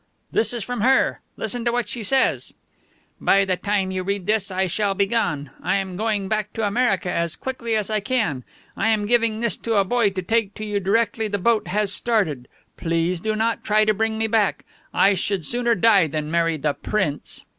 "This 0.31 0.51
is 0.51 0.63
from 0.63 0.81
her. 0.81 1.19
Listen 1.37 1.63
what 1.65 1.87
she 1.87 2.01
says: 2.01 2.55
"_By 3.21 3.45
the 3.45 3.55
time 3.55 3.91
you 3.91 4.01
read 4.01 4.25
this 4.25 4.49
I 4.49 4.65
shall 4.65 4.95
be 4.95 5.05
gone. 5.05 5.51
I 5.61 5.75
am 5.75 5.95
going 5.95 6.27
back 6.27 6.53
to 6.53 6.65
America 6.65 7.11
as 7.11 7.35
quickly 7.35 7.75
as 7.75 7.91
I 7.91 7.99
can. 7.99 8.43
I 8.75 8.87
am 8.89 9.05
giving 9.05 9.41
this 9.41 9.55
to 9.57 9.75
a 9.75 9.83
boy 9.85 10.09
to 10.09 10.23
take 10.23 10.55
to 10.55 10.65
you 10.65 10.79
directly 10.79 11.27
the 11.27 11.37
boat 11.37 11.67
has 11.67 11.93
started. 11.93 12.47
Please 12.77 13.19
do 13.19 13.35
not 13.35 13.63
try 13.63 13.85
to 13.85 13.93
bring 13.93 14.17
me 14.17 14.25
back. 14.25 14.65
I 14.91 15.09
would 15.29 15.45
sooner 15.45 15.75
die 15.75 16.07
than 16.07 16.31
marry 16.31 16.57
the 16.57 16.73
Prince. 16.73 17.45